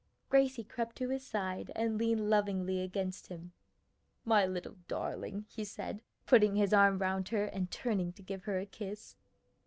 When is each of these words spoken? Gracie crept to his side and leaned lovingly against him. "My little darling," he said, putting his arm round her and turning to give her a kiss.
Gracie 0.29 0.63
crept 0.63 0.95
to 0.95 1.09
his 1.09 1.23
side 1.23 1.71
and 1.75 1.99
leaned 1.99 2.27
lovingly 2.27 2.81
against 2.81 3.27
him. 3.27 3.51
"My 4.25 4.47
little 4.47 4.77
darling," 4.87 5.45
he 5.47 5.63
said, 5.63 6.01
putting 6.25 6.55
his 6.55 6.73
arm 6.73 6.97
round 6.97 7.29
her 7.29 7.45
and 7.45 7.69
turning 7.69 8.11
to 8.13 8.23
give 8.23 8.45
her 8.45 8.57
a 8.57 8.65
kiss. 8.65 9.15